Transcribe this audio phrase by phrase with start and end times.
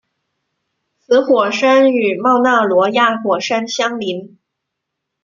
[0.97, 4.39] 此火山与冒纳罗亚火山相邻。